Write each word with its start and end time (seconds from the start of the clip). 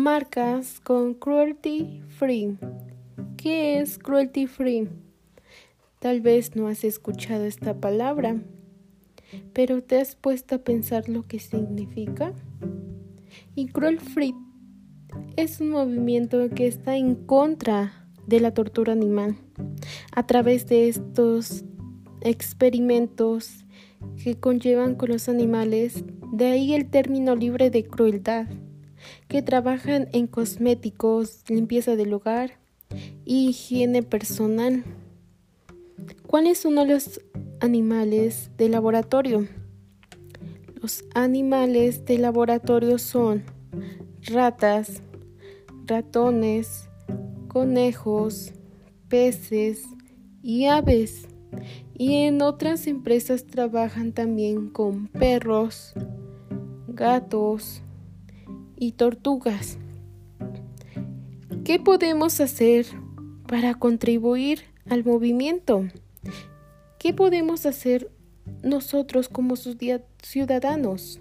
Marcas 0.00 0.80
con 0.80 1.12
cruelty 1.12 2.00
free. 2.08 2.56
¿Qué 3.36 3.80
es 3.80 3.98
cruelty 3.98 4.46
free? 4.46 4.88
Tal 5.98 6.22
vez 6.22 6.56
no 6.56 6.68
has 6.68 6.84
escuchado 6.84 7.44
esta 7.44 7.78
palabra, 7.78 8.40
pero 9.52 9.82
¿te 9.82 10.00
has 10.00 10.16
puesto 10.16 10.54
a 10.54 10.58
pensar 10.58 11.10
lo 11.10 11.24
que 11.24 11.38
significa? 11.38 12.32
Y 13.54 13.66
cruel 13.66 14.00
free 14.00 14.34
es 15.36 15.60
un 15.60 15.68
movimiento 15.68 16.48
que 16.48 16.66
está 16.66 16.96
en 16.96 17.14
contra 17.14 18.06
de 18.26 18.40
la 18.40 18.54
tortura 18.54 18.94
animal 18.94 19.36
a 20.12 20.26
través 20.26 20.66
de 20.66 20.88
estos 20.88 21.66
experimentos 22.22 23.66
que 24.24 24.40
conllevan 24.40 24.94
con 24.94 25.10
los 25.10 25.28
animales, 25.28 26.06
de 26.32 26.46
ahí 26.46 26.72
el 26.72 26.88
término 26.88 27.36
libre 27.36 27.68
de 27.68 27.84
crueldad, 27.84 28.46
que 29.28 29.42
trabajan 29.42 30.08
en 30.12 30.26
cosméticos, 30.26 31.44
limpieza 31.48 31.96
del 31.96 32.12
hogar 32.12 32.58
y 33.24 33.48
higiene 33.48 34.02
personal. 34.02 34.84
¿Cuáles 36.26 36.58
son 36.58 36.76
los 36.76 37.20
animales 37.60 38.50
de 38.56 38.68
laboratorio? 38.68 39.46
Los 40.80 41.04
animales 41.14 42.04
de 42.04 42.18
laboratorio 42.18 42.98
son 42.98 43.44
ratas, 44.22 45.02
ratones, 45.86 46.88
conejos, 47.48 48.52
peces 49.08 49.82
y 50.42 50.66
aves. 50.66 51.26
Y 51.94 52.22
en 52.22 52.40
otras 52.40 52.86
empresas 52.86 53.46
trabajan 53.46 54.12
también 54.12 54.70
con 54.70 55.08
perros, 55.08 55.92
gatos 56.88 57.82
y 58.80 58.92
tortugas. 58.92 59.78
¿Qué 61.64 61.78
podemos 61.78 62.40
hacer 62.40 62.86
para 63.46 63.74
contribuir 63.74 64.62
al 64.88 65.04
movimiento? 65.04 65.86
¿Qué 66.98 67.12
podemos 67.14 67.66
hacer 67.66 68.10
nosotros 68.64 69.28
como 69.28 69.54
ciudadanos? 69.56 71.20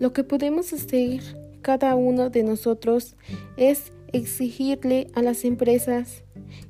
Lo 0.00 0.12
que 0.12 0.24
podemos 0.24 0.72
hacer 0.72 1.20
cada 1.62 1.94
uno 1.94 2.30
de 2.30 2.42
nosotros 2.42 3.14
es 3.56 3.92
exigirle 4.12 5.08
a 5.14 5.22
las 5.22 5.44
empresas 5.44 6.24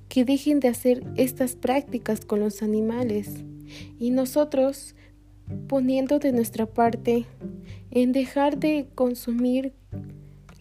que 0.08 0.24
dejen 0.24 0.60
de 0.60 0.68
hacer 0.68 1.04
estas 1.16 1.54
prácticas 1.54 2.24
con 2.24 2.40
los 2.40 2.62
animales 2.62 3.44
y 3.98 4.10
nosotros 4.10 4.94
poniendo 5.68 6.18
de 6.18 6.32
nuestra 6.32 6.66
parte 6.66 7.26
en 7.90 8.12
dejar 8.12 8.58
de 8.58 8.88
consumir 8.94 9.72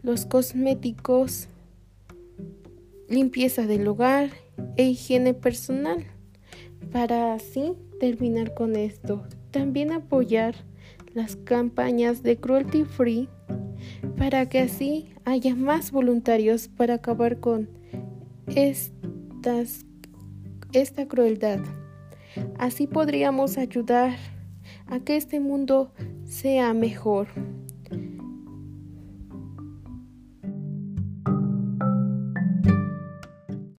los 0.06 0.28
cosméticos, 0.28 1.48
limpieza 3.09 3.66
del 3.66 3.88
hogar 3.88 4.30
e 4.78 4.84
higiene 4.84 5.34
personal 5.34 6.06
para 6.92 7.34
así 7.34 7.73
terminar 8.00 8.53
con 8.53 8.75
esto. 8.75 9.23
También 9.50 9.92
apoyar 9.92 10.53
las 11.16 11.36
campañas 11.36 12.22
de 12.22 12.38
cruelty 12.38 12.84
free 12.86 13.28
para 14.16 14.47
que 14.47 14.59
así 14.59 15.09
haya 15.25 15.56
más 15.56 15.92
voluntarios 15.92 16.67
para 16.67 16.94
acabar 16.95 17.40
con 17.40 17.68
esta 20.72 21.08
crueldad. 21.08 21.62
Así 22.59 22.85
podríamos 22.85 23.58
ayudar 23.58 24.16
a 24.85 25.00
que 25.00 25.16
este 25.16 25.40
mundo 25.40 25.91
sea 26.25 26.75
mejor. 26.75 27.28